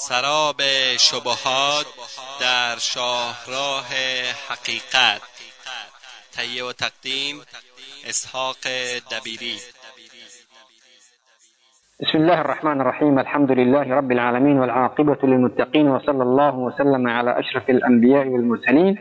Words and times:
سراب 0.00 0.60
شبهات 0.98 1.86
در 2.40 2.76
شاهراه 2.78 3.88
حقیقت. 4.48 5.22
تهیه 6.32 6.64
و 6.64 6.72
تقدیم 6.72 7.36
اسحاق 8.08 8.56
دبیری. 9.12 9.56
بسم 12.00 12.18
الله 12.18 12.38
الرحمن 12.38 12.80
الرحيم 12.80 13.18
الحمد 13.18 13.50
لله 13.50 13.94
رب 13.94 14.12
العالمين 14.12 14.58
والعاقبة 14.58 15.18
للمتقين 15.22 15.88
وصلى 15.88 16.22
الله 16.22 16.54
وسلم 16.54 17.08
على 17.08 17.38
أشرف 17.38 17.70
الأنبياء 17.70 18.26
والمرسلين 18.26 18.98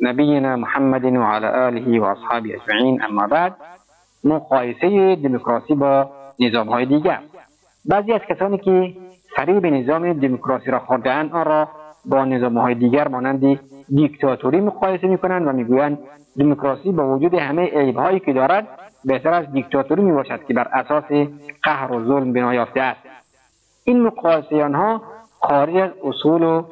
نبينا 0.00 0.56
محمد 0.56 1.04
وعلى 1.04 1.68
آله 1.68 2.00
وأصحابه 2.00 2.50
أجمعين 2.54 3.02
أما 3.02 3.26
بعد 3.26 3.54
مقایسه 4.24 5.14
دموکراسی 5.14 5.74
با 5.74 6.10
نظام 6.40 6.68
های 6.68 6.86
دیگر. 6.86 7.20
بعضی 7.84 8.12
از 8.12 8.20
کسانی 8.28 8.58
که 8.58 9.05
فریب 9.36 9.66
نظام 9.66 10.12
دموکراسی 10.12 10.70
را 10.70 10.78
خوردهاند 10.78 11.32
آن 11.32 11.44
را 11.44 11.68
با 12.04 12.24
نظام 12.24 12.58
های 12.58 12.74
دیگر 12.74 13.08
مانند 13.08 13.60
دیکتاتوری 13.88 14.60
مقایسه 14.60 15.06
می‌کنند 15.06 15.46
و 15.48 15.52
می‌گویند 15.52 15.98
دموکراسی 16.38 16.92
با 16.92 17.14
وجود 17.16 17.34
همه 17.34 17.62
عیبهایی 17.62 18.20
که 18.20 18.32
دارد 18.32 18.68
بهتر 19.04 19.34
از 19.34 19.52
دیکتاتوری 19.52 20.02
می 20.02 20.12
باشد 20.12 20.44
که 20.44 20.54
بر 20.54 20.68
اساس 20.72 21.04
قهر 21.62 21.92
و 21.92 22.04
ظلم 22.04 22.32
بنا 22.32 22.54
یافته 22.54 22.80
است. 22.80 23.00
این 23.84 24.02
مقایسه 24.02 24.64
آنها 24.64 25.02
خارج 25.40 25.76
از 25.76 25.90
اصول 26.04 26.42
و 26.42 26.62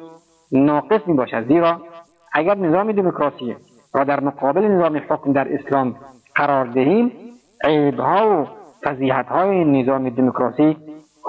ناقص 0.51 1.01
می 1.07 1.13
باشد 1.13 1.47
زیرا 1.47 1.81
اگر 2.33 2.55
نظام 2.57 2.91
دموکراسی 2.91 3.55
را 3.93 4.03
در 4.03 4.19
مقابل 4.19 4.61
نظام 4.67 5.01
حکم 5.09 5.33
در 5.33 5.53
اسلام 5.53 5.95
قرار 6.35 6.65
دهیم 6.65 7.11
عیبها 7.63 8.41
و 8.41 8.47
فضیحتهای 8.83 9.65
نظام 9.65 10.09
دموکراسی 10.09 10.77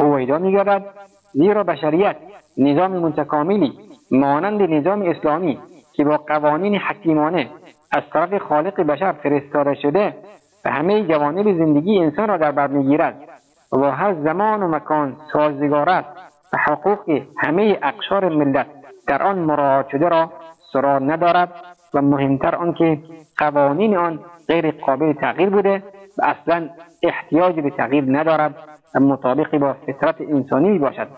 هویدا 0.00 0.38
میگردد. 0.38 1.05
زیرا 1.36 1.62
بشریت 1.64 2.16
نظام 2.58 2.92
متکاملی 2.92 3.72
مانند 4.10 4.62
نظام 4.62 5.02
اسلامی 5.02 5.58
که 5.92 6.04
با 6.04 6.16
قوانین 6.16 6.76
حکیمانه 6.76 7.50
از 7.92 8.02
طرف 8.12 8.42
خالق 8.42 8.80
بشر 8.80 9.12
فرستاده 9.12 9.74
شده 9.74 10.16
و 10.64 10.70
همه 10.70 11.02
جوانب 11.02 11.58
زندگی 11.58 11.98
انسان 11.98 12.28
را 12.28 12.36
در 12.36 12.52
بر 12.52 12.66
می‌گیرد 12.66 13.28
و 13.72 13.90
هر 13.90 14.14
زمان 14.14 14.62
و 14.62 14.68
مکان 14.68 15.16
سازگار 15.32 15.88
است. 15.90 16.08
و 16.52 16.58
حقوق 16.58 17.22
همه 17.38 17.78
اقشار 17.82 18.28
ملت 18.28 18.66
در 19.06 19.22
آن 19.22 19.38
مراعات 19.38 19.88
شده 19.88 20.08
را 20.08 20.32
سرا 20.72 20.98
ندارد 20.98 21.52
و 21.94 22.02
مهمتر 22.02 22.54
آنکه 22.54 22.98
قوانین 23.38 23.96
آن 23.96 24.20
غیر 24.48 24.70
قابل 24.70 25.12
تغییر 25.12 25.50
بوده 25.50 25.82
و 26.18 26.22
اصلا 26.24 26.68
احتیاج 27.02 27.60
به 27.60 27.70
تغییر 27.70 28.04
ندارد 28.08 28.54
و 28.94 29.00
مطابق 29.00 29.58
با 29.58 29.72
فطرت 29.72 30.20
انسانی 30.20 30.78
باشد. 30.78 31.08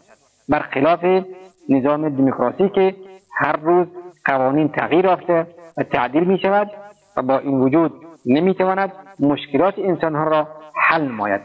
برخلاف 0.48 1.24
نظام 1.68 2.08
دموکراسی 2.08 2.68
که 2.68 2.94
هر 3.34 3.56
روز 3.56 3.86
قوانین 4.24 4.68
تغییر 4.68 5.04
یافته 5.04 5.46
و 5.76 5.82
تعدیل 5.82 6.24
می 6.24 6.38
شود 6.38 6.70
و 7.16 7.22
با 7.22 7.38
این 7.38 7.60
وجود 7.60 7.92
نمی 8.26 8.54
تواند 8.54 8.92
مشکلات 9.20 9.74
انسانها 9.78 10.24
را 10.24 10.48
حل 10.74 11.02
نماید. 11.02 11.40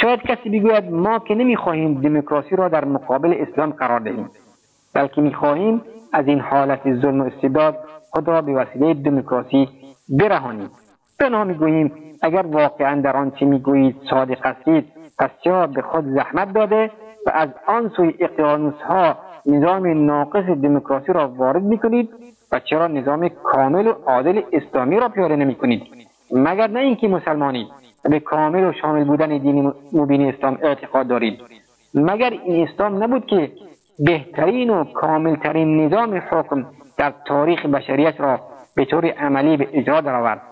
شاید 0.00 0.22
کسی 0.22 0.50
بگوید 0.50 0.92
ما 0.92 1.18
که 1.18 1.34
نمی 1.34 1.56
خواهیم 1.56 2.00
دموکراسی 2.00 2.56
را 2.56 2.68
در 2.68 2.84
مقابل 2.84 3.34
اسلام 3.38 3.70
قرار 3.70 4.00
دهیم 4.00 4.30
بلکه 4.94 5.20
می 5.20 5.34
خواهیم 5.34 5.82
از 6.12 6.26
این 6.26 6.40
حالت 6.40 6.94
ظلم 6.94 7.20
و 7.20 7.24
استبداد 7.24 7.78
خود 8.10 8.28
را 8.28 8.42
به 8.42 8.52
وسیله 8.52 8.94
دموکراسی 8.94 9.68
برهانیم. 10.08 10.70
بنا 11.20 11.44
می‌گوییم 11.44 11.92
اگر 12.22 12.46
واقعا 12.46 13.00
در 13.00 13.16
آنچه 13.16 13.46
می‌گویید 13.46 13.96
صادق 14.10 14.46
هستید 14.46 14.86
پس 15.18 15.30
چرا 15.44 15.66
به 15.66 15.82
خود 15.82 16.04
زحمت 16.04 16.52
داده 16.52 16.90
و 17.26 17.30
از 17.34 17.48
آن 17.66 17.88
سوی 17.96 18.14
اقیانوس 18.20 18.74
ها 18.88 19.16
نظام 19.46 20.06
ناقص 20.06 20.44
دموکراسی 20.44 21.12
را 21.12 21.28
وارد 21.28 21.62
می‌کنید 21.62 22.10
و 22.52 22.60
چرا 22.60 22.86
نظام 22.86 23.28
کامل 23.28 23.86
و 23.86 23.92
عادل 24.06 24.42
اسلامی 24.52 25.00
را 25.00 25.08
پیاده 25.08 25.36
نمی‌کنید؟ 25.36 25.82
مگر 26.32 26.66
نه 26.66 26.80
اینکه 26.80 27.08
مسلمانید 27.08 27.66
و 28.04 28.08
به 28.08 28.20
کامل 28.20 28.64
و 28.64 28.72
شامل 28.72 29.04
بودن 29.04 29.38
دین 29.38 29.72
مبین 29.92 30.28
اسلام 30.28 30.58
اعتقاد 30.62 31.06
دارید؟ 31.06 31.40
مگر 31.94 32.30
این 32.30 32.68
اسلام 32.68 33.02
نبود 33.02 33.26
که 33.26 33.52
بهترین 33.98 34.70
و 34.70 34.84
کاملترین 34.84 35.86
نظام 35.86 36.22
حکم 36.30 36.66
در 36.98 37.12
تاریخ 37.26 37.66
بشریت 37.66 38.20
را 38.20 38.40
به 38.76 38.84
طور 38.84 39.06
عملی 39.06 39.56
به 39.56 39.68
اجرا 39.72 40.00
درآورد؟ 40.00 40.42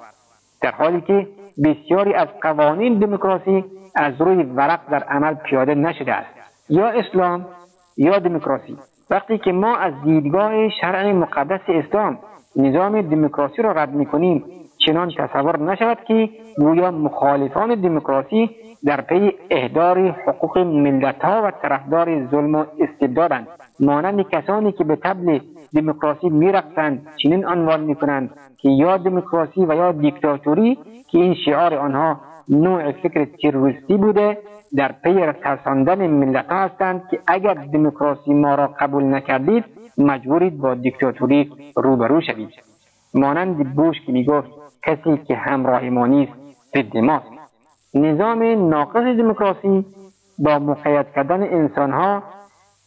در 0.63 0.71
حالی 0.71 1.01
که 1.01 1.27
بسیاری 1.65 2.15
از 2.15 2.29
قوانین 2.43 2.99
دموکراسی 2.99 3.65
از 3.95 4.21
روی 4.21 4.43
ورق 4.43 4.81
در 4.91 5.03
عمل 5.03 5.35
پیاده 5.35 5.75
نشده 5.75 6.15
است. 6.15 6.38
یا 6.71 6.89
اسلام 6.89 7.47
یا 7.97 8.19
دموکراسی. 8.19 8.77
وقتی 9.11 9.39
که 9.39 9.53
ما 9.53 9.77
از 9.77 9.93
دیدگاه 10.05 10.69
شرع 10.69 11.13
مقدس 11.13 11.61
اسلام 11.69 12.19
نظام 12.57 13.03
دموکراسی 13.03 13.63
را 13.63 13.73
رد 13.73 13.93
می‌کنیم 13.95 14.45
چنان 14.87 15.11
تصور 15.19 15.61
نشود 15.61 15.99
که 16.09 16.29
گویا 16.57 16.91
مخالفان 16.91 17.75
دموکراسی 17.75 18.51
در 18.85 19.01
پی 19.01 19.33
اهدار 19.51 20.09
حقوق 20.09 20.59
ملتها 20.59 21.43
و 21.45 21.51
طرفدار 21.51 22.27
ظلم 22.27 22.55
و 22.55 22.65
استبدادند. 22.81 23.47
مانند 23.81 24.29
کسانی 24.29 24.73
که 24.73 24.85
به 24.85 24.97
تبل 24.97 25.39
دموکراسی 25.75 26.29
میرقصند 26.29 27.07
چنین 27.17 27.47
عنوان 27.47 27.81
می‌کنند 27.81 28.31
که 28.59 28.69
یا 28.69 28.97
دموکراسی 28.97 29.65
و 29.65 29.75
یا 29.75 29.93
دیکتاتوری 29.93 30.79
که 31.11 31.19
این 31.19 31.35
شعار 31.35 31.75
آنها 31.75 32.21
نوع 32.49 32.93
فکر 32.93 33.25
تروریستی 33.25 33.97
بوده 33.97 34.39
در 34.77 34.93
پی 34.93 35.33
ترساندن 35.33 36.07
ملت 36.07 36.53
هستند 36.53 37.09
که 37.11 37.21
اگر 37.27 37.55
دموکراسی 37.55 38.35
ما 38.35 38.55
را 38.55 38.67
قبول 38.67 39.05
نکردید 39.05 39.65
مجبورید 39.99 40.59
با 40.59 40.75
دیکتاتوری 40.75 41.53
روبرو 41.77 42.21
شوید. 42.21 42.51
مانند 43.15 43.75
بوش 43.75 43.97
که 44.07 44.13
می‌گفت 44.13 44.49
کسی 44.87 45.17
که 45.17 45.37
همراه 45.37 45.91
ما 45.91 46.07
نیست 46.07 46.33
ضد 46.75 46.97
ماست 46.97 47.27
نظام 47.95 48.69
ناقص 48.69 49.03
دموکراسی 49.03 49.87
با 50.39 50.59
مقید 50.59 51.07
کردن 51.15 51.43
انسانها 51.43 52.23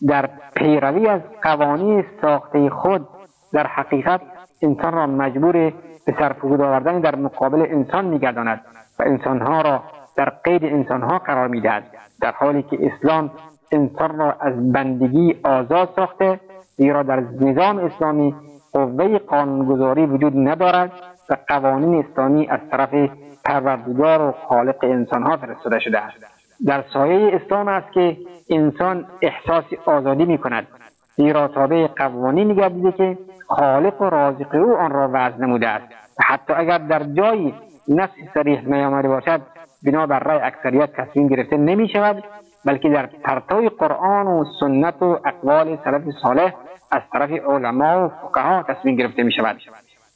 در 0.07 0.29
پیروی 0.55 1.07
از 1.07 1.21
قوانین 1.43 2.03
ساخته 2.21 2.69
خود 2.69 3.07
در 3.53 3.67
حقیقت 3.67 4.21
انسان 4.61 4.93
را 4.93 5.07
مجبور 5.07 5.73
به 6.05 6.15
سرفرود 6.19 6.61
آوردن 6.61 6.99
در 6.99 7.15
مقابل 7.15 7.61
انسان 7.61 8.05
میگرداند 8.05 8.61
و 8.99 9.03
انسانها 9.03 9.61
را 9.61 9.83
در 10.15 10.29
قید 10.43 10.65
انسانها 10.65 11.19
قرار 11.19 11.47
می‌دهد 11.47 11.83
در 12.21 12.31
حالی 12.31 12.63
که 12.63 12.77
اسلام 12.81 13.31
انسان 13.71 14.17
را 14.17 14.35
از 14.39 14.71
بندگی 14.71 15.35
آزاد 15.43 15.89
ساخته 15.95 16.39
زیرا 16.77 17.03
در 17.03 17.19
نظام 17.19 17.77
اسلامی 17.77 18.35
قوه 18.73 19.17
قانونگذاری 19.17 20.05
وجود 20.05 20.33
ندارد 20.35 20.91
و 21.29 21.37
قوانین 21.47 22.05
اسلامی 22.05 22.47
از 22.47 22.59
طرف 22.71 23.09
پروردگار 23.45 24.21
و 24.21 24.31
خالق 24.31 24.83
انسانها 24.83 25.37
فرستاده 25.37 25.79
شده 25.79 25.99
است. 25.99 26.17
در 26.65 26.83
سایه 26.93 27.35
اسلام 27.35 27.67
است 27.67 27.91
که 27.91 28.17
انسان 28.49 29.05
احساس 29.21 29.63
آزادی 29.85 30.25
می 30.25 30.37
کند 30.37 30.67
زیرا 31.15 31.47
تابع 31.47 31.87
قوانینی 31.87 32.55
گردیده 32.55 32.91
که 32.91 33.17
خالق 33.47 34.01
و 34.01 34.05
رازق 34.05 34.55
او 34.55 34.77
آن 34.77 34.91
را 34.91 35.09
وضع 35.13 35.37
نموده 35.37 35.67
است. 35.67 35.87
حتی 36.19 36.53
اگر 36.53 36.77
در 36.77 37.03
جایی 37.03 37.53
نص 37.87 38.09
صریح 38.33 38.69
نیامده 38.69 39.07
باشد 39.07 39.41
بنا 39.85 40.05
بر 40.05 40.19
رأی 40.19 40.39
اکثریت 40.39 40.91
تصمیم 40.93 41.27
گرفته 41.27 41.57
نمی 41.57 41.89
شود 41.89 42.23
بلکه 42.65 42.89
در 42.89 43.05
پرتوی 43.05 43.69
قرآن 43.69 44.27
و 44.27 44.45
سنت 44.59 45.01
و 45.01 45.19
اقوال 45.25 45.77
سلف 45.83 46.03
صالح 46.23 46.53
از 46.91 47.01
طرف 47.13 47.31
علما 47.31 48.05
و 48.05 48.09
فقها 48.09 48.63
تصمیم 48.63 48.95
گرفته 48.95 49.23
می 49.23 49.31
شود. 49.31 49.57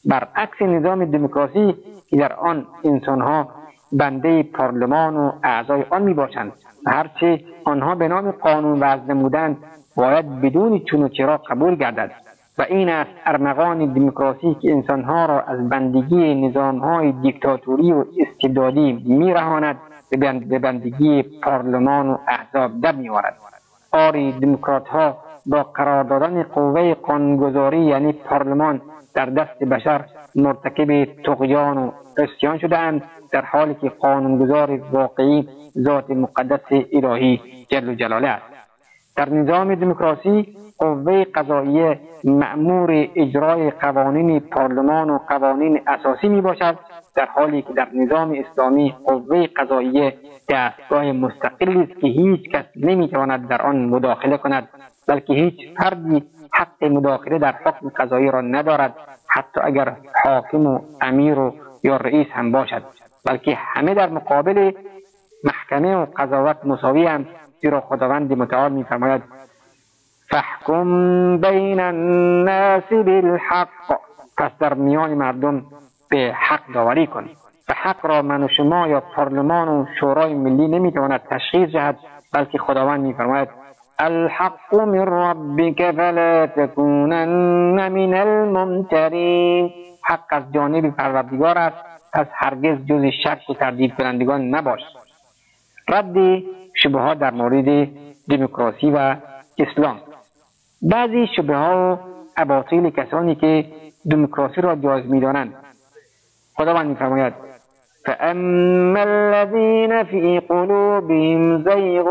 برعکس 0.06 0.62
نظام 0.62 1.06
دموکراسی 1.06 1.76
که 2.10 2.18
در 2.18 2.34
آن 2.34 2.68
انسانها 2.84 3.50
بنده 3.92 4.44
پارلمان 4.44 5.18
و 5.18 5.32
اعضای 5.44 5.84
آن 5.90 6.02
می 6.02 6.14
باشند 6.14 6.52
هرچه 6.88 7.42
آنها 7.64 7.96
به 7.96 8.08
نام 8.08 8.32
قانون 8.32 8.80
وضع 8.80 9.04
نمودند 9.14 9.58
باید 9.96 10.42
بدون 10.42 10.80
چون 10.80 11.04
و 11.04 11.10
چرا 11.10 11.38
قبول 11.38 11.76
گردد. 11.76 12.12
و 12.58 12.66
این 12.70 12.90
است 12.90 13.12
ارمغان 13.26 13.94
دموکراسی 13.94 14.58
که 14.62 14.72
انسانها 14.72 15.26
را 15.26 15.42
از 15.42 15.70
بندگی 15.70 16.36
نظامهای 16.36 17.12
دیکتاتوری 17.12 17.92
و 17.92 18.06
استبدادی 18.20 19.04
میرهاند 19.06 19.78
به 20.50 20.60
بندگی 20.60 21.24
پارلمان 21.24 22.10
و 22.10 22.18
احزاب 22.28 22.82
در 22.82 22.96
میآورد 22.96 23.38
آری 23.92 24.32
دموکرات 24.32 24.88
ها 24.88 25.18
با 25.46 25.64
قرار 25.64 26.04
دادن 26.04 26.44
قوه 26.44 26.94
قانونگذاری 26.94 27.80
یعنی 27.86 28.12
پارلمان 28.14 28.82
در 29.14 29.26
دست 29.26 29.60
بشر 29.60 30.06
مرتکب 30.36 31.06
تقیان 31.06 31.78
و 31.78 31.92
عصیان 32.18 32.58
شدهاند 32.58 33.04
در 33.32 33.46
حالی 33.46 33.74
که 33.74 33.90
قانونگذار 33.90 34.80
واقعی 34.92 35.48
ذات 35.80 36.10
مقدس 36.10 36.86
الهی 36.94 37.42
جل 37.70 37.96
جلاله 37.96 38.28
است. 38.28 38.55
در 39.16 39.30
نظام 39.30 39.76
دموکراسی 39.76 40.56
قوه 40.80 41.24
قضاییه 41.24 42.00
مأمور 42.24 43.08
اجرای 43.16 43.72
قوانین 43.72 44.40
پارلمان 44.40 45.10
و 45.10 45.18
قوانین 45.18 45.82
اساسی 45.88 46.28
می 46.28 46.42
باشد 46.42 46.80
در 47.16 47.26
حالی 47.26 47.62
که 47.62 47.74
در 47.74 47.88
نظام 47.94 48.32
اسلامی 48.32 48.96
قوه 49.06 49.48
قضاییه 49.48 50.18
دستگاه 50.50 51.12
مستقلی 51.12 51.82
است 51.82 52.00
که 52.02 52.08
هیچ 52.08 52.50
کس 52.50 52.66
نمی‌تواند 52.76 53.48
در 53.48 53.62
آن 53.62 53.86
مداخله 53.86 54.38
کند 54.38 54.70
بلکه 55.08 55.34
هیچ 55.34 55.56
فردی 55.78 56.24
حق 56.54 56.84
مداخله 56.84 57.40
در 57.40 57.56
حکم 57.66 57.90
قضایی 57.90 58.32
را 58.32 58.42
ندارد 58.42 58.96
حتی 59.30 59.62
اگر 59.64 59.96
حاکم 60.24 60.66
و 60.66 60.80
امیر 61.02 61.40
و 61.40 61.54
یا 61.84 61.98
رئیس 61.98 62.28
هم 62.32 62.52
باشد 62.52 62.84
بلکه 63.26 63.56
همه 63.56 63.94
در 63.94 64.10
مقابل 64.10 64.72
محکمه 65.44 65.96
و 65.96 66.06
قضاوت 66.18 66.66
مساوی 66.66 67.06
هم 67.06 67.26
زیرا 67.66 67.82
خداوند 67.82 68.34
متعال 68.34 68.72
میفرماید. 68.72 69.22
فحکم 70.30 71.38
بین 71.38 71.80
الناس 71.80 72.90
بالحق. 72.90 73.68
پس 74.38 74.52
در 74.60 74.74
میان 74.74 75.14
مردم 75.14 75.66
به 76.10 76.34
حق 76.36 76.74
داوری 76.74 77.08
کن 77.08 77.26
و 77.70 77.74
حق 77.76 78.06
را 78.06 78.22
من 78.22 78.44
و 78.44 78.48
شما 78.48 78.88
یا 78.88 79.00
پارلمان 79.16 79.68
و 79.68 79.86
شورای 80.00 80.34
ملی 80.34 80.68
نمی‌تواند 80.68 81.22
تشخیص 81.30 81.70
جهد 81.70 81.98
بلکه 82.34 82.58
خداوند 82.58 83.02
میفرماید 83.02 83.50
الحق 84.00 84.76
من 84.76 85.06
ربك 85.06 85.92
فلا 85.92 86.48
تكونن 86.48 87.30
من 87.76 88.14
الممترین. 88.14 89.72
حق 90.04 90.26
از 90.30 90.44
جانب 90.54 90.96
پروردگار 90.96 91.58
است 91.58 91.78
پس 92.14 92.28
هرگز 92.34 92.86
جز 92.86 93.06
شک 93.24 93.50
و 93.50 93.54
تردید 93.54 93.96
کنندگان 93.96 94.42
نباش 94.42 94.82
رد 95.90 96.44
شبهات 96.84 97.20
در 97.20 97.32
مورد 97.32 97.90
دموکراسی 98.30 98.92
و 98.92 99.16
اسلام. 99.58 100.00
بعضی 100.82 101.28
شبه 101.36 101.56
ها 101.56 101.96
و 101.96 102.00
اباطیل 102.38 102.90
کسانی 102.90 103.36
که 103.36 103.66
دموکراسی 104.12 104.62
را 104.62 104.76
جایز 104.76 105.06
می‌دانند. 105.06 105.54
خداوند 106.56 106.88
میفرماید 106.88 107.34
فأما 108.06 109.04
الذين 109.04 110.04
في 110.04 110.40
قلوبهم 110.40 111.64
زيغ 111.64 112.08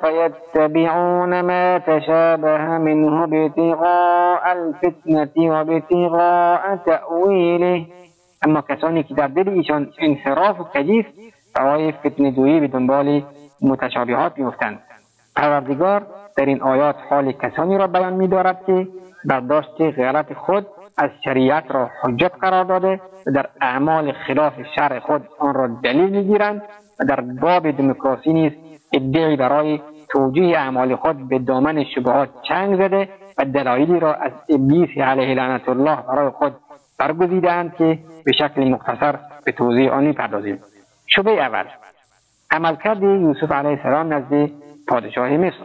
فيتبعون 0.00 1.40
ما 1.40 1.78
تشابه 1.78 2.78
منه 2.78 3.24
ابتغاء 3.24 4.52
الفتنة 4.52 5.50
وابتغاء 5.50 6.76
تأویله 6.76 7.86
اما 8.46 8.60
کسانی 8.60 9.02
که 9.02 9.14
در 9.14 9.26
دل 9.26 9.48
ایشان 9.48 9.92
انحراف 9.98 10.60
و 10.60 10.64
کجیف 10.64 11.06
برای 11.54 11.92
فتنه 11.92 12.30
دویی 12.30 12.60
به 12.60 12.68
دنبال 12.68 13.22
متشابهات 13.62 14.38
میافتند. 14.38 14.78
پروردگار 15.36 16.06
در 16.36 16.46
این 16.46 16.62
آیات 16.62 16.96
حال 17.10 17.32
کسانی 17.32 17.78
را 17.78 17.86
بیان 17.86 18.12
میدارد 18.12 18.64
که 18.66 18.88
برداشت 19.24 19.80
غیرت 19.80 20.34
خود 20.34 20.66
از 20.98 21.10
شریعت 21.24 21.64
را 21.70 21.90
حجت 22.02 22.32
قرار 22.40 22.64
داده 22.64 23.00
و 23.26 23.30
در 23.30 23.46
اعمال 23.60 24.12
خلاف 24.12 24.52
شرع 24.76 24.98
خود 24.98 25.28
آن 25.38 25.54
را 25.54 25.66
دلیل 25.82 26.10
می‌گیرند 26.10 26.62
و 27.00 27.04
در 27.04 27.20
باب 27.20 27.70
دموکراسی 27.70 28.32
نیز 28.32 28.52
ادعی 28.92 29.36
برای 29.36 29.80
توجیه 30.08 30.58
اعمال 30.58 30.96
خود 30.96 31.28
به 31.28 31.38
دامن 31.38 31.84
شبهات 31.84 32.28
چنگ 32.48 32.76
زده 32.76 33.08
و 33.38 33.44
دلایلی 33.44 34.00
را 34.00 34.14
از 34.14 34.32
ابلیس 34.48 34.98
علیه 34.98 35.34
لعنت 35.34 35.68
الله 35.68 35.96
برای 36.08 36.30
خود 36.30 36.52
برگزیدند 36.98 37.74
که 37.74 37.98
به 38.24 38.32
شکل 38.32 38.68
مختصر 38.68 39.18
به 39.44 39.52
توضیح 39.52 39.92
آن 39.92 40.04
می‌پردازیم. 40.04 40.58
شبه 41.06 41.30
اول. 41.30 41.64
عملکرد 42.50 43.02
یوسف 43.02 43.52
علیه 43.52 43.70
السلام 43.70 44.12
نزد 44.12 44.50
پادشاه 44.88 45.28
مصر. 45.36 45.56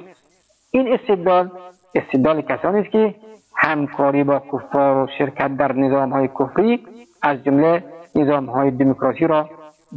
این 0.71 0.93
استدلال 0.93 1.51
استدلال 1.95 2.41
کسانی 2.41 2.79
است 2.79 2.91
که 2.91 3.15
همکاری 3.55 4.23
با 4.23 4.39
کفار 4.39 4.97
و 4.97 5.07
شرکت 5.17 5.57
در 5.57 5.71
نظام 5.71 6.09
های 6.09 6.27
کفری 6.27 6.85
از 7.21 7.43
جمله 7.43 7.83
نظام 8.15 8.45
های 8.45 8.71
دموکراسی 8.71 9.27
را 9.27 9.49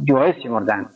جایز 0.03 0.35
شمردند 0.43 0.89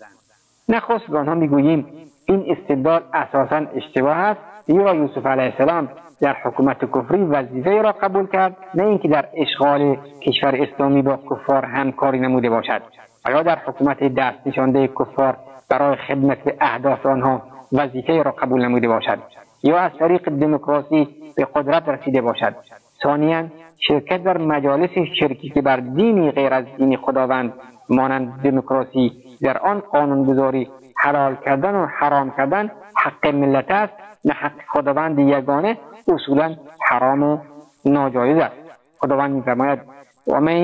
نخست 0.70 1.08
به 1.08 1.18
آنها 1.18 1.36
می‌گوییم 1.36 1.88
این 2.26 2.46
استدلال 2.58 3.02
اساسا 3.14 3.66
اشتباه 3.76 4.18
است 4.18 4.40
زیرا 4.68 4.96
یوسف 4.96 5.26
علیه 5.26 5.44
السلام 5.44 5.90
در 6.22 6.38
حکومت 6.44 6.86
کفری 6.86 7.24
وظیفه 7.24 7.82
را 7.82 7.92
قبول 7.92 8.28
کرد 8.28 8.58
نه 8.74 8.84
اینکه 8.84 9.08
در 9.08 9.30
اشغال 9.34 9.98
کشور 10.22 10.56
اسلامی 10.62 11.02
با 11.02 11.20
کفار 11.32 11.66
همکاری 11.66 12.20
نموده 12.20 12.50
باشد. 12.50 12.82
و 13.28 13.32
یا 13.32 13.44
در 13.44 13.60
حکومت 13.66 14.04
دست 14.04 14.38
نشانده 14.46 14.88
کفار 14.88 15.38
برای 15.70 15.96
خدمت 15.96 16.44
به 16.44 16.56
اهداف 16.62 17.06
آنها 17.06 17.42
وظیفه 17.74 18.24
را 18.24 18.32
قبول 18.32 18.66
نموده 18.66 18.88
باشد 18.88 19.20
یا 19.64 19.78
از 19.78 19.92
طریق 20.00 20.30
دموکراسی 20.30 21.08
به 21.38 21.48
قدرت 21.56 21.90
رسیده 21.90 22.22
باشد. 22.22 22.56
ثانیا 23.04 23.44
شرکت 23.88 24.24
در 24.24 24.38
مجالس 24.38 24.90
شرکی 25.20 25.50
که 25.50 25.62
بر 25.62 25.78
دینی 25.78 26.32
غیر 26.32 26.54
از 26.54 26.66
دین 26.78 26.98
خداوند 26.98 27.54
مانند 27.90 28.42
دموکراسی 28.44 29.12
در 29.42 29.58
آن 29.58 29.80
قانونگذاری 29.80 30.70
حلال 30.98 31.36
کردن 31.46 31.76
و 31.76 31.86
حرام 31.86 32.34
کردن 32.38 32.72
حق 32.96 33.28
ملت 33.28 33.72
است 33.72 33.94
نه 34.26 34.34
حق 34.34 34.62
خداوند 34.74 35.20
یگانه 35.20 35.78
اصولا 36.08 36.56
حرام 36.90 37.24
و 37.24 37.38
ناجایز 37.86 38.38
است. 38.38 38.56
خداوند 39.00 39.36
میفرماید 39.36 39.97
ومن 40.28 40.62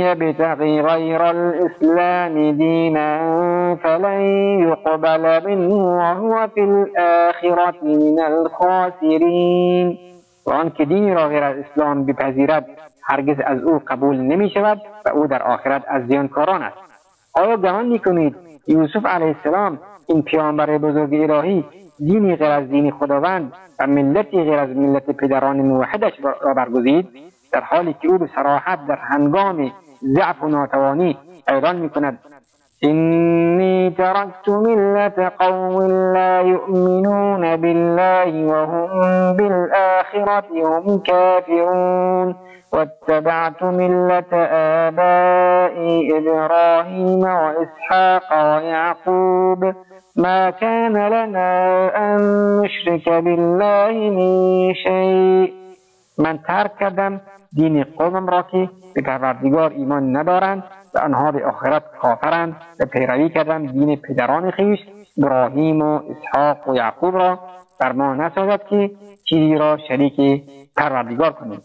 يبتغي 0.00 0.80
غير 0.80 1.30
الإسلام 1.30 2.50
دينا 2.56 3.08
فلن 3.82 4.20
يقبل 4.68 5.24
منه 5.46 5.74
وهو 5.74 6.48
في 6.54 6.60
الآخرة 6.60 7.78
من 7.82 8.18
الخاسرين. 8.20 9.98
و 10.46 10.50
آنکه 10.50 10.84
دینی 10.84 11.14
را 11.14 11.28
غیر 11.28 11.42
از 11.42 11.56
اسلام 11.56 12.04
بپذیرد 12.04 12.66
هرگز 13.02 13.36
از 13.44 13.62
او 13.62 13.80
قبول 13.86 14.16
نمی 14.16 14.50
شود 14.50 14.80
و 15.06 15.08
او 15.08 15.26
در 15.26 15.42
آخرت 15.42 15.82
از 15.88 16.06
زیانکاران 16.06 16.62
است. 16.62 16.76
آیا 17.34 17.56
گمان 17.56 17.86
می‌کنید 17.86 18.36
یوسف 18.68 19.06
علیه 19.06 19.36
السلام 19.36 19.78
این 20.08 20.22
پیامبر 20.22 20.78
بزرگ 20.78 21.30
الهی 21.30 21.64
دینی 21.98 22.36
غیر 22.36 22.50
از 22.50 22.68
دین 22.68 22.90
خداوند 22.90 23.52
و 23.80 23.86
ملتی 23.86 24.44
غیر 24.44 24.58
از 24.58 24.76
ملت 24.76 25.10
پدران 25.10 25.56
موحدش 25.56 26.12
را 26.40 26.54
برگزید؟ 26.54 27.08
در 27.52 27.60
حالی 27.60 27.92
که 27.92 28.08
او 28.08 28.18
به 28.18 28.28
سراحت 28.34 28.86
در 28.86 28.98
هنگام 29.10 29.72
ضعف 30.02 30.42
و 30.42 30.48
ناتوانی 30.48 31.18
اعلان 31.48 31.76
می‌کند. 31.76 32.18
إني 32.84 33.90
تركت 33.90 34.48
ملة 34.48 35.32
قوم 35.38 35.82
لا 36.12 36.40
يؤمنون 36.40 37.56
بالله 37.56 38.44
وهم 38.44 39.36
بالآخرة 39.36 40.46
هم 40.52 40.98
كافرون 40.98 42.36
واتبعت 42.72 43.62
ملة 43.62 44.32
آبائي 44.86 46.18
إبراهيم 46.18 47.22
وإسحاق 47.22 48.32
ويعقوب 48.32 49.74
ما 50.16 50.50
كان 50.50 51.08
لنا 51.08 51.50
أن 51.96 52.20
نشرك 52.62 53.08
بالله 53.08 53.92
من 54.10 54.74
شيء 54.74 55.52
من 56.18 56.38
کردم 56.48 57.20
دین 57.52 57.84
قومم 57.84 58.26
را 58.26 58.42
که 58.42 58.70
به 58.94 59.02
پروردگار 59.02 59.72
ایمان 59.72 60.16
ندارند 60.16 60.62
و 60.94 60.98
آنها 60.98 61.32
به 61.32 61.46
آخرت 61.46 61.82
کافرند 62.02 62.56
و 62.80 62.86
پیروی 62.86 63.28
کردند 63.28 63.72
دین 63.72 63.96
پدران 63.96 64.50
خویش 64.50 64.80
ابراهیم 65.18 65.82
و 65.82 66.00
اسحاق 66.10 66.68
و 66.68 66.74
یعقوب 66.74 67.16
را. 67.16 67.38
بر 67.80 67.92
ما 67.92 68.14
نسازد 68.14 68.60
که 68.70 68.90
چیزی 69.24 69.54
را 69.54 69.78
شریک 69.88 70.42
پروردگار 70.76 71.32
کنید. 71.32 71.62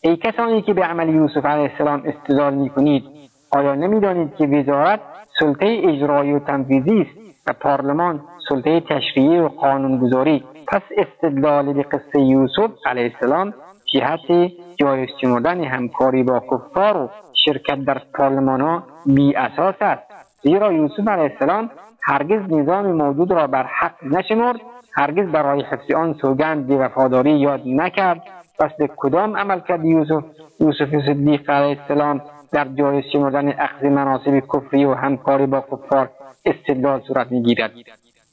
ای 0.00 0.16
کسانی 0.16 0.62
که 0.62 0.74
به 0.74 0.82
عمل 0.82 1.08
یوسف 1.08 1.46
علیه 1.46 1.70
السلام 1.72 2.02
استدلال 2.06 2.54
می‌کنید 2.54 3.04
آیا 3.50 3.74
نمی‌دانید 3.74 4.34
که 4.34 4.46
وزارت 4.46 5.00
سلطه 5.40 5.80
اجرایی 5.84 6.32
و 6.32 6.38
تنفیذی 6.38 7.00
است 7.00 7.10
و 7.46 7.52
پارلمان 7.52 8.20
سلطه 8.48 8.80
تشریعی 8.80 9.38
و 9.38 9.48
قانونگذاری 9.48 10.44
پس 10.68 10.82
استدلال 10.96 11.72
به 11.72 11.82
قصه 11.82 12.20
یوسف 12.20 12.70
علیه 12.86 13.12
السلام 13.14 13.54
جهت 13.92 14.52
جایز 14.76 15.08
شمردن 15.20 15.64
همکاری 15.64 16.22
با 16.22 16.40
کفار 16.40 16.96
و 16.96 17.08
شرکت 17.44 17.84
در 17.84 18.02
پارلمان 18.14 18.60
ها 18.60 18.82
بی 19.06 19.34
اساس 19.36 19.74
است. 19.80 20.02
زیرا 20.42 20.72
یوسف 20.72 21.08
علیه 21.08 21.32
السلام 21.32 21.70
هرگز 22.02 22.52
نظام 22.52 22.92
موجود 22.92 23.32
را 23.32 23.46
بر 23.46 23.62
حق 23.62 24.04
نشمرد 24.04 24.60
هرگز 24.92 25.28
برای 25.28 25.62
حفظ 25.62 25.90
آن 25.90 26.14
سوگند 26.14 26.70
وفاداری 26.70 27.30
یاد 27.30 27.62
نکرد. 27.66 28.22
پس 28.58 28.70
به 28.78 28.90
کدام 28.96 29.36
عمل 29.36 29.60
کرد 29.60 29.84
یوسف؟ 29.84 30.24
یوسف 30.60 30.90
صدیق 31.06 31.50
علیه 31.50 31.80
السلام 31.80 32.20
در 32.52 32.64
جایز 32.64 33.04
شمردن 33.12 33.48
اخذ 33.48 33.84
مناسب 33.84 34.42
کفری 34.54 34.84
و 34.84 34.94
همکاری 34.94 35.46
با 35.46 35.60
کفار 35.60 36.10
استدلال 36.44 37.00
صورت 37.00 37.32
می‌گیرد. 37.32 37.72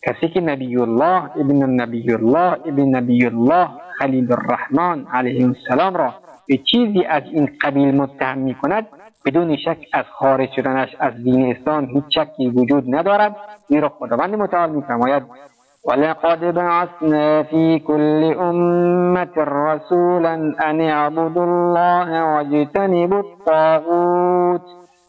کسی 0.06 0.39
نبی 0.39 0.77
الله 0.77 1.24
ابن 1.36 1.82
نبی 1.82 2.13
الله 2.13 2.53
ابن 2.53 2.96
نبی 2.96 3.25
الله 3.25 3.68
خلیل 4.00 4.32
الرحمن 4.32 5.06
علیه 5.13 5.46
السلام 5.46 5.94
را 5.94 6.13
به 6.48 6.58
چیزی 6.58 7.03
از 7.03 7.24
این 7.34 7.50
قبیل 7.62 7.96
متهم 7.96 8.38
می 8.38 8.56
کند 8.56 8.88
بدون 9.25 9.56
شک 9.56 9.77
از 9.94 10.06
خارج 10.20 10.50
شدنش 10.56 10.96
از 11.00 11.13
دین 11.24 11.56
اسلام 11.56 11.86
هیچ 11.86 12.03
شکی 12.15 12.50
وجود 12.50 12.96
ندارد 12.96 13.36
زیرا 13.68 13.89
خداوند 13.89 14.36
متعال 14.36 14.70
میفرماید 14.70 15.24
ولقد 15.86 16.39
بعثنا 16.53 17.44
في 17.44 17.79
كل 17.79 18.24
أمة 18.39 19.36
رسولا 19.38 20.34
أن 20.70 20.82
اعبدوا 20.82 21.44
الله 21.44 22.24
واجتنبوا 22.24 23.24
الطاغوت. 23.24 24.62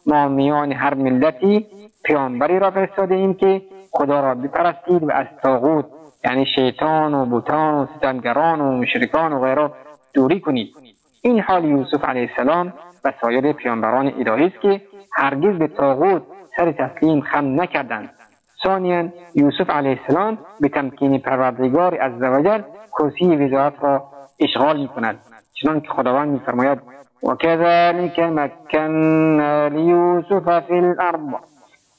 ما 0.07 0.29
میان 0.29 0.73
هر 0.73 0.95
ملتی 0.95 1.67
پیامبری 2.05 2.59
را 2.59 2.71
فرستاده 2.71 3.15
ایم 3.15 3.35
که 3.35 3.63
خدا 3.91 4.21
را 4.21 4.35
بپرستید 4.35 5.03
و 5.03 5.11
از 5.13 5.27
طاغوت 5.43 5.87
یعنی 6.25 6.47
شیطان 6.55 7.15
و 7.15 7.27
بوتان 7.27 7.75
و 7.75 7.87
ستمگران 7.97 8.61
و 8.61 8.73
مشرکان 8.73 9.33
و 9.33 9.41
غیره 9.41 9.71
دوری 10.15 10.41
کنید. 10.41 10.69
این 11.23 11.41
حال 11.41 11.65
یوسف 11.65 12.05
علیه 12.05 12.31
السلام 12.31 12.73
و 13.05 13.13
سایر 13.21 13.53
پیامبران 13.53 14.07
الهی 14.07 14.47
است 14.47 14.61
که 14.61 14.81
هرگز 15.17 15.59
به 15.59 15.67
طاغوت 15.69 16.23
سر 16.57 16.73
تسلیم 16.73 17.21
خم 17.21 17.61
نکردند. 17.61 18.11
ثانیا 18.65 19.09
یوسف 19.35 19.71
علیه 19.71 19.99
السلام 20.01 20.39
به 20.61 20.69
تمکین 20.69 21.19
پروردگار 21.19 21.95
عزوجل 21.95 22.63
کرسی 22.93 23.37
وزارت 23.37 23.75
را 23.85 24.05
اشغال 24.41 24.81
می 24.81 24.89
کند 24.89 25.19
چنان 25.55 25.81
که 25.81 25.89
خداوند 25.89 26.29
میفرماید 26.29 26.79
وكذلك 27.23 28.21
مكنا 28.21 29.69
لیوسف 29.69 30.67
فی 30.67 30.75
الارض. 30.75 31.21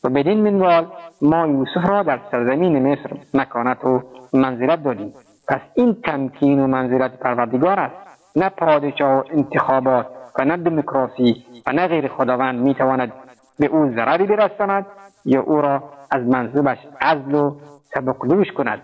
و 0.03 0.09
بدین 0.09 0.43
منوال 0.43 0.87
ما 1.21 1.47
یوسف 1.47 1.89
را 1.89 2.03
در 2.03 2.19
سرزمین 2.31 2.91
مصر 2.91 3.11
مکانت 3.33 3.85
و 3.85 4.03
منزلت 4.33 4.83
دادیم. 4.83 5.13
پس 5.47 5.59
این 5.75 5.97
تمکین 6.03 6.59
و 6.59 6.67
منزلت 6.67 7.19
پروردگار 7.19 7.79
است. 7.79 7.95
نه 8.35 8.49
پادشاه 8.49 9.19
و 9.19 9.23
انتخابات 9.31 10.07
و 10.39 10.45
نه 10.45 10.57
دموکراسی 10.57 11.45
و 11.67 11.71
نه 11.71 11.87
غیر 11.87 12.07
خداوند 12.07 12.59
می‌تواند 12.59 13.11
به 13.59 13.65
او 13.65 13.91
ضرری 13.95 14.25
برساند 14.25 14.85
یا 15.25 15.41
او 15.41 15.61
را 15.61 15.83
از 16.11 16.21
منصوبش 16.21 16.77
عزل 17.01 17.35
و 17.35 17.55
سبکلوش 17.93 18.51
کند. 18.51 18.81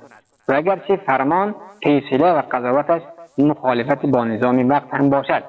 و 0.49 0.53
اگرچه 0.53 0.95
فرمان 0.95 1.55
فیصله 1.83 2.33
و 2.33 2.41
قضاوتش 2.51 3.01
مخالفت 3.37 4.05
با 4.05 4.23
نظام 4.23 4.69
وقت 4.69 4.93
هم 4.93 5.09
باشد. 5.09 5.43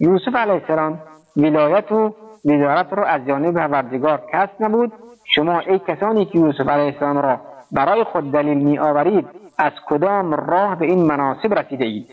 یوسف 0.00 0.34
علیه 0.36 0.54
السلام 0.54 0.98
ولایت 1.36 1.92
و 1.92 2.14
وزارت 2.44 2.92
را 2.92 3.04
از 3.04 3.26
جانب 3.26 3.54
پروردگار 3.54 4.22
کسب 4.32 4.52
نبود 4.60 4.92
شما 5.34 5.58
ای 5.58 5.78
کسانی 5.78 6.24
که 6.24 6.38
یوسف 6.38 6.68
علیه 6.68 6.92
السلام 6.94 7.18
را 7.18 7.40
برای 7.72 8.04
خود 8.04 8.32
دلیل 8.32 8.58
می 8.58 8.78
آورید 8.78 9.26
از 9.58 9.72
کدام 9.86 10.34
راه 10.34 10.78
به 10.78 10.86
این 10.86 11.02
مناسب 11.04 11.58
رسیده 11.58 11.84
اید؟ 11.84 12.06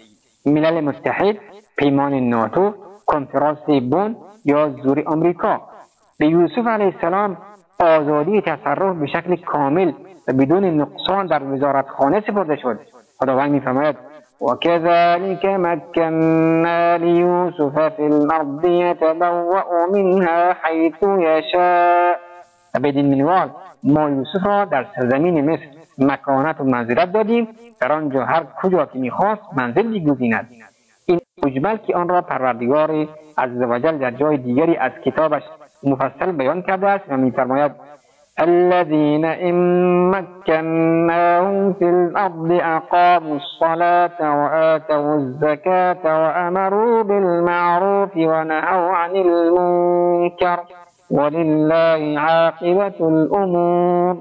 ملل 0.45 0.81
متحد 0.81 1.37
پیمان 1.77 2.13
ناتو 2.13 2.73
کنفرانس 3.05 3.65
بون 3.91 4.15
یا 4.45 4.69
زور 4.69 5.03
آمریکا. 5.05 5.61
به 6.19 6.27
یوسف 6.27 6.67
علیه 6.67 6.93
السلام 6.95 7.37
آزادی 7.79 8.41
تصرف 8.41 8.97
به 8.97 9.07
شکل 9.07 9.35
کامل 9.35 9.91
و 10.27 10.33
بدون 10.33 10.65
نقصان 10.65 11.27
در 11.27 11.43
وزارتخانه 11.43 12.21
سپرده 12.21 12.55
شد. 12.55 12.79
خداوند 13.17 13.51
میفرماید 13.51 13.95
وكذلك 14.41 15.45
مكنا 15.45 16.97
ليوسف 16.97 17.79
في 17.79 18.07
الأرض 18.07 18.65
يتبوأ 18.65 19.87
منها 19.93 20.53
حيث 20.53 21.03
يشاء 21.03 22.28
بدین 22.73 23.15
منوال 23.15 23.49
ما 23.83 24.09
یوسف 24.09 24.45
را 24.45 24.65
در 24.65 24.85
سرزمین 24.95 25.51
مصر 25.51 25.65
مکانت 25.97 26.61
و 26.61 26.63
منزلت 26.63 27.11
دادیم 27.11 27.47
در 27.81 27.91
آنجا 27.91 28.25
هر 28.25 28.43
کجا 28.61 28.85
که 28.85 28.99
می‌خواست 28.99 29.41
منزل 29.55 29.87
میگزیند. 29.87 30.49
این 31.05 31.19
مجمل 31.43 31.77
که 31.77 31.95
آن 31.95 32.09
را 32.09 32.21
پروردگار 32.21 33.07
عزوجل 33.37 33.97
در 33.97 34.11
جای 34.11 34.37
دیگری 34.37 34.77
از 34.77 34.91
کتابش 35.05 35.43
مفصل 35.83 36.31
بیان 36.31 36.61
کرده 36.61 36.87
است 36.87 37.03
و 37.09 37.17
میفرماید 37.17 37.71
الذين 38.39 39.25
إن 39.25 39.55
مكناهم 40.11 41.73
في 41.73 41.85
الأرض 41.85 42.51
أقاموا 42.51 43.35
الصلاة 43.35 44.19
وآتوا 44.21 45.15
الزكاة 45.15 46.03
وأمروا 46.03 47.03
بالمعروف 47.03 48.17
ونهوا 48.17 48.95
عن 48.95 49.15
المنكر. 49.15 50.59
ولله 51.11 52.19
عاقبة 52.19 53.01
الأمور. 53.01 54.17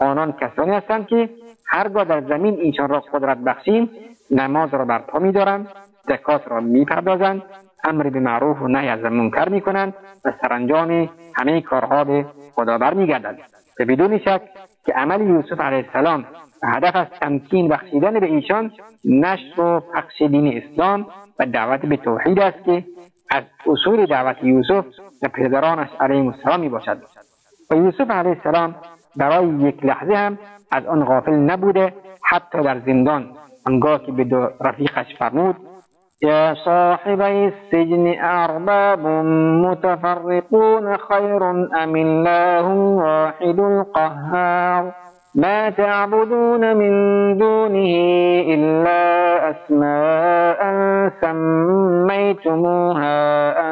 آنان 0.00 0.32
کسانی 0.32 0.70
هستند 0.70 1.06
که 1.06 1.30
هرگاه 1.66 2.04
در 2.04 2.20
زمین 2.20 2.54
اینشان 2.54 2.88
را 2.88 3.00
قدرت 3.00 3.38
بخشیم 3.38 3.90
نماز 4.30 4.74
را 4.74 4.84
برپا 4.84 5.18
میدارند 5.18 5.68
زکات 6.08 6.48
را 6.48 6.60
می‌پردازند 6.60 7.42
امر 7.84 8.10
به 8.10 8.20
معروف 8.20 8.62
و 8.62 8.68
نهی 8.68 8.88
از 8.88 9.00
منکر 9.00 9.48
می‌کنند 9.48 9.94
و 10.24 10.32
سرانجام 10.42 11.08
همه 11.36 11.60
کارها 11.60 12.04
به 12.04 12.26
خدا 12.54 12.78
برمیگردد 12.78 13.38
و 13.80 13.84
بدون 13.84 14.18
شک 14.18 14.40
که 14.86 14.92
عمل 14.92 15.20
یوسف 15.20 15.60
علیه 15.60 15.84
السلام 15.86 16.24
هدف 16.62 16.96
از 16.96 17.06
تمکین 17.20 17.68
بخشیدن 17.68 18.20
به 18.20 18.26
ایشان 18.26 18.72
نشر 19.04 19.60
و 19.60 19.80
پخش 19.80 20.22
دین 20.22 20.62
اسلام 20.62 21.06
و 21.38 21.46
دعوت 21.46 21.80
به 21.80 21.96
توحید 21.96 22.40
است 22.40 22.64
که 22.64 22.84
از 23.30 23.42
اصول 23.66 24.06
دعوت 24.06 24.44
یوسف 24.44 24.84
و 25.22 25.28
پدرانش 25.28 25.88
علیه 26.00 26.26
السلام 26.26 26.60
می 26.60 26.68
باشد 26.68 26.98
و 27.70 27.74
یوسف 27.74 28.10
علیه 28.10 28.36
السلام 28.44 28.74
برای 29.16 29.48
یک 29.48 29.84
لحظه 29.84 30.14
هم 30.14 30.38
از 30.72 30.86
آن 30.86 31.04
غافل 31.04 31.32
نبوده 31.32 31.94
حتی 32.24 32.62
در 32.62 32.80
زندان. 32.86 33.32
آنگاه 33.66 34.06
که 34.06 34.12
به 34.12 34.24
دو 34.24 34.48
رفیقش 34.60 35.06
فرمود 35.18 35.56
يا 36.22 36.54
صاحبي 36.64 37.52
السجن 37.52 38.14
أرباب 38.20 39.06
متفرقون 39.66 40.96
خير 40.96 41.42
أم 41.82 41.94
الله 41.96 42.66
الواحد 42.66 43.60
القهار. 43.60 44.92
ما 45.36 45.70
تعبدون 45.70 46.76
من 46.76 46.92
دونه 47.38 47.94
إلا 48.54 49.02
أسماء 49.50 50.60
سميتموها 51.20 53.14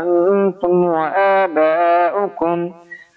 أنتم 0.03 0.85
وآباؤكم. 0.85 2.71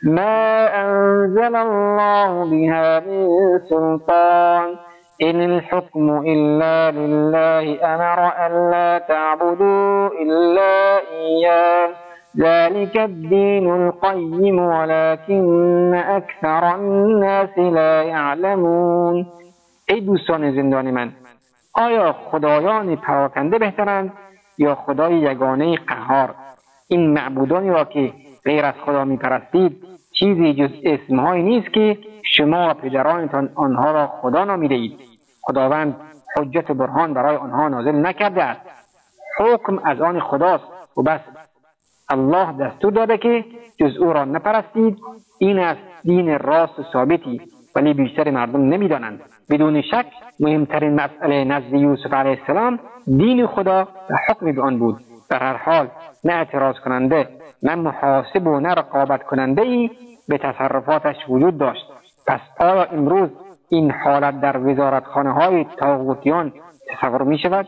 ما 0.03 0.67
أنزل 0.85 1.55
الله 1.55 2.51
بها 2.51 2.99
من 2.99 3.27
سلطان. 3.69 4.75
إن 5.21 5.41
الحكم 5.41 6.23
إلا 6.27 6.91
لله 6.91 7.95
أمر 7.95 8.31
ألا 8.47 8.97
تعبدوا 8.97 10.07
إلا 10.07 10.99
إياه. 11.11 12.06
ذلك 12.39 12.97
الدين 12.97 13.69
القيم 13.69 14.59
ولكن 14.59 15.93
أكثر 15.93 16.75
الناس 16.75 17.57
لا 17.57 18.03
يعلمون. 18.03 19.25
ای 19.89 20.01
دوستان 20.01 20.51
زندان 20.51 20.91
من 20.91 21.11
آیا 21.73 22.13
خدایان 22.13 22.95
پراکنده 22.95 23.57
بهترند 23.57 24.13
یا 24.57 24.75
خدای 24.75 25.15
یگانه 25.15 25.75
قهار؟ 25.75 26.35
این 26.87 27.13
معبودانی 27.13 27.69
را 27.69 27.83
که 27.83 28.13
غیر 28.45 28.65
از 28.65 28.73
خدا 28.85 29.05
میپرستید 29.05 29.83
چیزی 30.11 30.53
جز 30.53 30.71
اسمهایی 30.83 31.43
نیست 31.43 31.73
که 31.73 31.97
شما 32.23 32.69
و 32.69 32.73
پدرانتان 32.73 33.49
آنها 33.55 33.91
را 33.91 34.07
خدا 34.07 34.43
نامیده 34.45 34.75
اید 34.75 34.99
خداوند 35.41 35.95
حجت 36.37 36.71
برهان 36.71 37.13
برای 37.13 37.35
آنها 37.35 37.67
نازل 37.67 38.05
نکرده 38.05 38.43
است. 38.43 38.61
حکم 39.39 39.79
از 39.83 40.01
آن 40.01 40.19
خداست 40.19 40.63
و 40.97 41.01
بس 41.01 41.19
الله 42.09 42.51
دستور 42.51 42.93
داده 42.93 43.17
که 43.17 43.45
جز 43.79 43.97
او 43.97 44.13
را 44.13 44.25
نپرستید. 44.25 44.97
این 45.37 45.59
است 45.59 45.81
دین 46.03 46.39
راست 46.39 46.79
و 46.79 46.83
ثابتی 46.93 47.41
ولی 47.75 47.93
بیشتر 47.93 48.31
مردم 48.31 48.61
نمی‌دانند. 48.61 49.21
بدون 49.49 49.81
شک 49.81 50.05
مهمترین 50.39 50.95
مسئله 50.95 51.43
نزد 51.43 51.73
یوسف 51.73 52.13
علیه 52.13 52.39
السلام 52.41 52.79
دین 53.05 53.47
خدا 53.47 53.87
و 54.09 54.15
حکم 54.29 54.51
به 54.51 54.61
آن 54.61 54.79
بود. 54.79 54.97
در 55.29 55.39
هر 55.39 55.57
حال 55.57 55.87
نه 56.23 56.33
اعتراض 56.33 56.75
کننده 56.75 57.29
نه 57.63 57.75
محاسب 57.75 58.47
و 58.47 58.59
نه 58.59 58.69
رقابت 58.69 59.23
کننده 59.23 59.61
ای 59.61 59.89
به 60.27 60.37
تصرفاتش 60.37 61.15
وجود 61.29 61.57
داشت. 61.57 61.85
پس 62.27 62.39
آیا 62.59 62.83
امروز 62.83 63.29
این 63.69 63.91
حالت 63.91 64.41
در 64.41 64.57
وزارتخانه 64.57 65.33
های 65.33 65.65
تاغوتیان 65.77 66.53
تصور 66.89 67.23
می 67.23 67.37
شود 67.37 67.67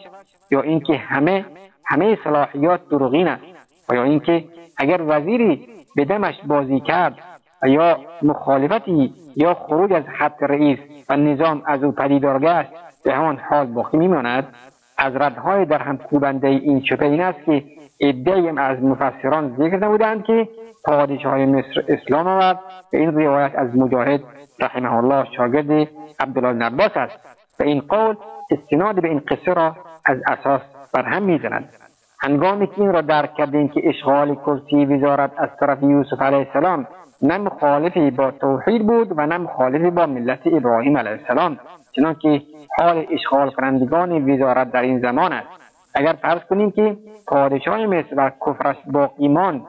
یا 0.51 0.61
اینکه 0.61 0.97
همه 0.97 1.45
همه 1.85 2.17
صلاحیات 2.23 2.89
دروغین 2.89 3.27
است؟ 3.27 3.58
و 3.89 3.95
یا 3.95 4.03
اینکه 4.03 4.45
اگر 4.77 5.01
وزیری 5.07 5.67
به 5.95 6.05
دمش 6.05 6.35
بازی 6.47 6.79
کرد 6.79 7.17
یا 7.63 7.99
مخالفتی 8.21 9.13
یا 9.35 9.53
خروج 9.53 9.93
از 9.93 10.03
خط 10.19 10.43
رئیس 10.43 10.79
و 11.09 11.15
نظام 11.17 11.61
از 11.65 11.83
او 11.83 11.91
پدیدار 11.91 12.39
گشت 12.39 12.69
به 13.03 13.13
همان 13.13 13.37
حال 13.37 13.65
باقی 13.65 13.97
میماند. 13.97 14.47
از 14.97 15.15
ردهای 15.15 15.65
در 15.65 15.81
هم 15.81 15.97
کوبنده 15.97 16.47
این 16.47 16.83
شبه 16.89 17.05
این 17.05 17.21
است 17.21 17.45
که 17.45 17.63
عدهای 18.01 18.49
از 18.49 18.83
مفسران 18.83 19.55
ذکر 19.57 19.77
نمودند 19.77 20.23
که 20.23 20.47
پادشاه 20.85 21.45
مصر 21.45 21.83
اسلام 21.87 22.27
آورد. 22.27 22.59
و 22.93 22.97
این 22.97 23.15
روایت 23.15 23.51
از 23.55 23.75
مجاهد 23.75 24.23
رحمه 24.59 24.93
الله 24.93 25.25
شاگرد 25.37 25.87
عبدالله 26.19 26.65
عباس 26.65 26.91
است. 26.95 27.19
و 27.59 27.63
این 27.63 27.79
قول 27.79 28.15
استناد 28.51 29.01
به 29.01 29.07
این 29.07 29.19
قصه 29.19 29.53
را 29.53 29.75
از 30.05 30.17
اساس 30.27 30.61
برهم 30.93 31.23
می‌زند. 31.23 31.69
هنگامی 32.21 32.67
که 32.67 32.73
این 32.81 32.93
را 32.93 33.01
درک 33.01 33.33
کردیم 33.33 33.67
که 33.67 33.81
اشغال 33.89 34.35
کرسی 34.35 34.85
وزارت 34.85 35.31
از 35.37 35.49
طرف 35.59 35.83
یوسف 35.83 36.21
علیه 36.21 36.47
السلام 36.47 36.87
نه 37.21 37.37
مخالفی 37.37 38.11
با 38.11 38.31
توحید 38.31 38.87
بود 38.87 39.11
و 39.17 39.25
نه 39.25 39.37
مخالفی 39.37 39.89
با 39.89 40.05
ملت 40.05 40.39
ابراهیم 40.45 40.97
علیه 40.97 41.11
السلام 41.11 41.59
چنانکه 41.91 42.41
حال 42.79 43.05
اشغال 43.11 43.49
کنندگان 43.49 44.31
وزارت 44.31 44.71
در 44.71 44.81
این 44.81 44.99
زمان 44.99 45.33
است. 45.33 45.47
اگر 45.95 46.13
فرض 46.21 46.41
کنیم 46.49 46.71
که 46.71 46.97
پادشاه 47.27 47.85
مصر 47.85 48.15
و 48.17 48.31
کفرش 48.45 48.75
با 48.85 49.11
ایمان 49.17 49.61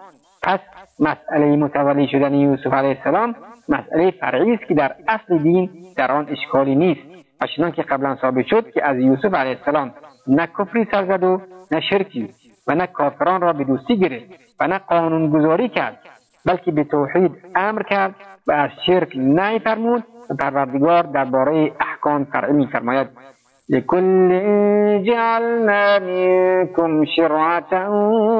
پس 0.42 0.60
مسئله 1.00 1.56
متولی 1.56 2.08
شدن 2.08 2.34
یوسف 2.34 2.72
علیه 2.72 2.96
السلام 2.98 3.34
مسئله 3.68 4.10
فرعی 4.10 4.54
است 4.54 4.64
که 4.68 4.74
در 4.74 4.94
اصل 5.08 5.38
دین 5.38 5.70
در 5.96 6.12
آن 6.12 6.28
اشکالی 6.30 6.74
نیست. 6.74 7.00
و 7.40 7.46
چنان 7.46 7.72
که 7.72 7.82
قبلا 7.82 8.16
ثابت 8.20 8.46
شد 8.46 8.70
که 8.70 8.84
از 8.84 8.96
یوسف 8.96 9.34
علیه 9.34 9.58
السلام 9.58 9.94
نه 10.26 10.48
کفری 10.58 10.86
سر 10.90 11.06
زد 11.06 11.24
و 11.24 11.40
نه 11.72 11.80
شرکی. 11.80 12.28
و 12.66 12.74
نه 12.74 12.86
کافران 12.86 13.40
را 13.40 13.52
به 13.52 13.64
دوستی 13.64 13.98
گرفت 13.98 14.26
و 14.60 14.66
نه 14.66 14.78
قانون 14.78 15.30
گذاری 15.30 15.68
کرد 15.68 15.98
بلکه 16.46 16.72
به 16.72 16.84
توحید 16.84 17.32
امر 17.54 17.82
کرد 17.82 18.14
و 18.46 18.52
از 18.52 18.70
شرک 18.86 19.12
نهی 19.16 19.58
فرمود 19.58 20.04
و 20.30 20.34
پروردگار 20.34 21.02
درباره 21.02 21.72
احکام 21.80 22.24
فرعی 22.24 22.52
میفرماید 22.52 23.08
لكل 23.68 24.28
جعلنا 25.02 25.98
منكم 25.98 27.04
شرعة 27.16 27.88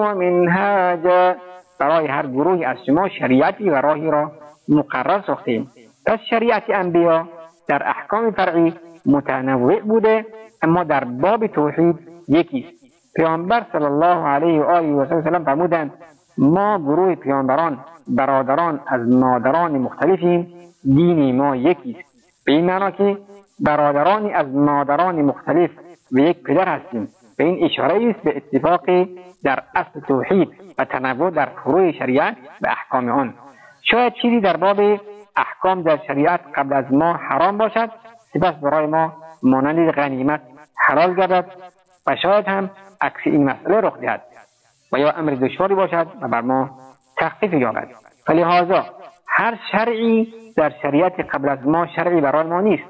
ومنهاجا 0.03 1.37
برای 1.81 2.07
هر 2.07 2.27
گروهی 2.27 2.65
از 2.65 2.77
شما 2.87 3.09
شریعتی 3.09 3.71
و 3.71 3.75
راهی 3.75 4.11
را 4.11 4.33
مقرر 4.69 5.23
ساختیم. 5.27 5.71
پس 6.07 6.19
شریعت 6.31 6.63
انبیا 6.69 7.29
در 7.69 7.83
احکام 7.89 8.31
فرعی 8.31 8.75
متنوع 9.07 9.81
بوده 9.81 10.27
اما 10.63 10.85
در 10.85 11.05
باب 11.05 11.47
توحید 11.47 11.97
یکی 12.29 12.67
پیامبر 13.17 13.67
صلی 13.73 13.85
الله 13.85 14.27
علیه 14.27 14.61
و 14.61 14.65
آله 14.65 14.93
و 14.93 15.23
سلم 15.23 15.45
فرمودند 15.45 15.93
ما 16.39 16.79
گروه 16.79 17.15
پیامبران 17.15 17.79
برادران 18.09 18.81
از 18.87 19.01
مادران 19.01 19.79
مختلفیم 19.79 20.53
دین 20.85 21.37
ما 21.37 21.57
یکی 21.57 21.97
به 22.45 22.53
این 22.53 22.65
معنا 22.65 22.91
که 22.91 23.19
برادرانی 23.61 24.33
از 24.33 24.47
مادران 24.47 25.23
مختلف 25.23 25.71
و 26.13 26.19
یک 26.19 26.43
پدر 26.43 26.69
هستیم. 26.69 27.09
به 27.37 27.45
این 27.45 27.65
اشاره 27.65 28.11
است 28.11 28.21
به 28.25 28.37
اتفاق 28.37 29.09
در 29.45 29.63
اصل 29.75 30.01
توحید 30.09 30.49
و 30.79 30.85
تنوع 30.85 31.31
در 31.31 31.47
فروع 31.47 31.93
شریعت 31.93 32.37
و 32.61 32.67
احکام 32.69 33.09
آن. 33.09 33.35
شاید 33.83 34.13
چیزی 34.23 34.41
در 34.41 34.57
باب 34.57 34.81
احکام 35.37 35.83
در 35.83 35.99
شریعت 36.07 36.41
قبل 36.55 36.73
از 36.73 36.85
ما 36.93 37.13
حرام 37.13 37.59
باشد 37.59 37.91
سپس 38.35 38.55
برای 38.55 38.87
ما 38.87 39.13
مانند 39.43 39.91
غنیمت 39.91 40.41
حلال 40.77 41.15
گردد 41.15 41.47
و 42.07 42.17
شاید 42.17 42.49
هم 42.49 42.71
عکس 43.01 43.21
این 43.25 43.45
مسئله 43.45 43.81
رخ 43.81 43.99
دهد 43.99 44.23
و 44.93 44.99
یا 44.99 45.11
امر 45.11 45.31
دشواری 45.31 45.75
باشد 45.75 46.07
و 46.21 46.29
بر 46.29 46.41
ما 46.41 46.71
تخفیف 47.19 47.53
یابد. 47.53 47.89
فلهذا 48.27 48.85
هر 49.27 49.59
شرعی 49.73 50.35
در 50.57 50.73
شریعت 50.83 51.21
قبل 51.21 51.49
از 51.49 51.67
ما 51.67 51.87
شرعی 51.87 52.21
برای 52.21 52.47
ما 52.47 52.61
نیست. 52.61 52.85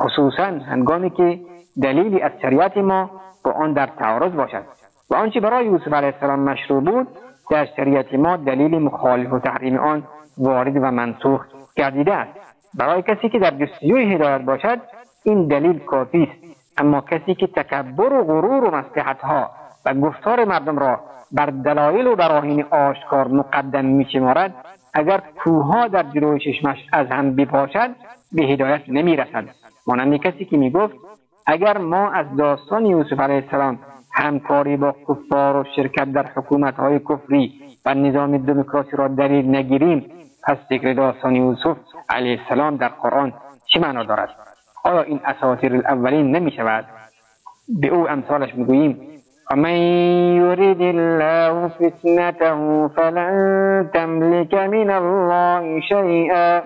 خصوصا 0.00 0.44
هنگامی 0.44 1.10
که 1.10 1.40
دلیلی 1.82 2.20
از 2.20 2.32
شریعت 2.42 2.76
ما 2.76 3.10
با 3.44 3.50
آن 3.52 3.72
در 3.72 3.86
تعارض 3.86 4.32
باشد. 4.32 4.64
و 5.10 5.14
آنچه 5.14 5.40
برای 5.40 5.66
یوسف 5.66 5.92
علیه 5.92 6.12
السلام 6.14 6.40
مشروع 6.40 6.80
بود 6.80 7.08
در 7.50 7.68
شریعت 7.76 8.14
ما 8.14 8.36
دلیل 8.36 8.78
مخالف 8.78 9.32
و 9.32 9.38
تحریم 9.38 9.76
آن 9.78 10.02
وارد 10.38 10.76
و 10.76 10.90
منسوخ 10.90 11.46
گردیده 11.76 12.14
است. 12.14 12.38
برای 12.74 13.02
کسی 13.02 13.28
که 13.28 13.38
در 13.38 13.50
جستجوی 13.50 14.14
هدایت 14.14 14.40
باشد 14.40 14.80
این 15.24 15.48
دلیل 15.48 15.78
کافی 15.78 16.22
است. 16.22 16.43
اما 16.78 17.00
کسی 17.00 17.34
که 17.34 17.46
تکبر 17.46 18.12
و 18.12 18.24
غرور 18.24 18.64
و 18.64 18.82
ها 19.22 19.50
و 19.84 19.94
گفتار 19.94 20.44
مردم 20.44 20.78
را 20.78 21.00
بر 21.32 21.46
دلایل 21.46 22.06
و 22.06 22.16
براهین 22.16 22.64
آشکار 22.70 23.28
مقدم 23.28 23.84
میشمارد 23.84 24.54
اگر 24.94 25.22
کوها 25.44 25.88
در 25.88 26.02
جلوی 26.02 26.40
چشمش 26.40 26.78
از 26.92 27.06
هم 27.06 27.36
بپاشد 27.36 27.90
به 28.32 28.42
هدایت 28.42 28.82
نمی‌رسد. 28.88 29.44
مانند 29.86 30.16
کسی 30.16 30.44
که 30.44 30.56
می‌گفت 30.56 30.94
اگر 31.46 31.78
ما 31.78 32.10
از 32.10 32.26
داستان 32.36 32.86
یوسف 32.86 33.20
علیه 33.20 33.42
السلام 33.44 33.78
همکاری 34.12 34.76
با 34.76 34.94
کفار 35.08 35.56
و 35.56 35.64
شرکت 35.76 36.12
در 36.12 36.26
حکومت 36.36 36.76
های 36.76 36.98
کفری 36.98 37.52
و 37.84 37.94
نظام 37.94 38.38
دموکراسی 38.38 38.96
را 38.96 39.08
دلیل 39.08 39.54
نگیریم 39.54 40.10
پس 40.42 40.56
ذکر 40.70 40.92
داستان 40.92 41.36
یوسف 41.36 41.76
علیه 42.08 42.40
السلام 42.40 42.76
در 42.76 42.88
قرآن 42.88 43.32
چه 43.66 43.80
معنا 43.80 44.02
دارد؟ 44.02 44.53
آیا 44.84 45.02
این 45.02 45.20
اساطیر 45.24 45.74
الاولین 45.74 46.36
نمی 46.36 46.52
شود 46.52 46.84
به 47.80 47.88
او 47.88 48.08
امثالش 48.08 48.54
می‌گوییم. 48.54 49.00
ومن 49.50 49.76
یرید 50.36 50.82
الله 50.82 51.68
فتنته 51.68 52.54
فلن 52.96 53.90
تملک 53.94 54.54
من 54.54 54.90
الله 54.90 55.80
شیئا 55.88 56.62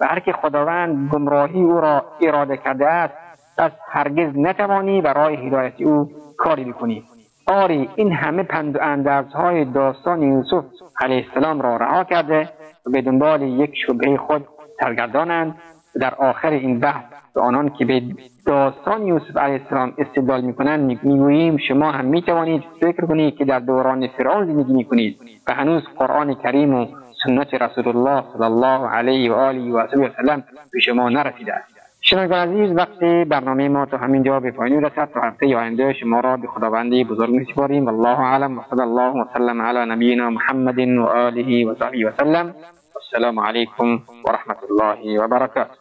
و 0.00 0.06
هر 0.06 0.18
که 0.18 0.32
خداوند 0.32 1.10
گمراهی 1.12 1.62
او 1.62 1.80
را 1.80 2.04
اراده 2.20 2.56
کرده 2.56 2.86
است 2.86 3.14
پس 3.58 3.70
هرگز 3.90 4.38
نتوانی 4.38 5.00
برای 5.00 5.46
هدایت 5.46 5.80
او 5.80 6.10
کاری 6.38 6.64
بکنی. 6.64 7.04
آری 7.46 7.90
این 7.96 8.12
همه 8.12 8.42
پند 8.42 8.76
و 9.06 9.22
های 9.34 9.64
داستان 9.64 10.22
یوسف 10.22 10.64
علیه 11.00 11.26
السلام 11.28 11.60
را 11.60 11.76
رها 11.76 12.04
کرده 12.04 12.48
و 12.86 12.90
به 12.90 13.02
دنبال 13.02 13.42
یک 13.42 13.70
شبهه 13.86 14.16
خود 14.16 14.46
سرگردانند. 14.80 15.54
در 16.00 16.14
آخر 16.14 16.50
این 16.50 16.80
بحث 16.80 17.04
به 17.34 17.40
آنان 17.40 17.68
که 17.68 17.84
به 17.84 18.02
داستان 18.46 19.06
یوسف 19.06 19.36
علیه 19.36 19.60
السلام 19.64 19.92
استدلال 19.98 20.40
می‌کنند 20.40 20.80
می‌گوییم 21.04 21.56
شما 21.56 21.90
هم 21.90 22.04
می‌توانید 22.04 22.64
فکر 22.80 23.06
کنید 23.06 23.36
که 23.36 23.44
در 23.44 23.58
دوران 23.58 24.06
فرعون 24.06 24.46
زندگی 24.46 24.72
می‌کنید 24.72 25.18
و 25.48 25.54
هنوز 25.54 25.82
قرآن 25.96 26.34
کریم 26.34 26.74
و 26.74 26.86
سنت 27.24 27.54
رسول 27.54 27.88
الله 27.88 28.24
صلی 28.32 28.44
الله 28.44 28.88
علیه 28.88 29.32
و 29.32 29.34
آله 29.34 29.72
و 29.72 29.86
سلم 30.16 30.44
به 30.72 30.80
شما 30.80 31.08
نرسیده 31.08 31.54
است. 31.54 31.72
شنوندگان 32.00 32.48
عزیز 32.48 32.76
وقتی 32.76 33.24
برنامه 33.24 33.68
ما 33.68 33.86
تا 33.86 33.96
همین 33.96 34.22
جا 34.22 34.40
به 34.40 34.50
پایان 34.50 34.84
رسد 34.84 35.08
تا 35.14 35.20
هفته 35.20 35.56
آینده 35.56 35.92
شما 35.92 36.20
را 36.20 36.36
به 36.36 36.46
خداوندی 36.46 37.04
بزرگ 37.04 37.30
میسپاریم. 37.30 37.86
والله 37.86 38.20
اعلم 38.20 38.58
و 38.58 38.62
صلی 38.70 38.80
الله 38.80 39.22
وسلم 39.22 39.62
علی 39.62 39.92
نبینا 39.92 40.30
محمد 40.30 40.78
و 40.78 41.02
آله 41.02 41.66
و 41.66 41.74
صحبه 41.74 42.06
وسلم 42.06 42.54
السلام 42.96 43.40
علیکم 43.40 43.94
و 43.94 44.32
رحمت 44.32 44.58
الله 44.70 45.20
و 45.20 45.28
برکاته. 45.28 45.74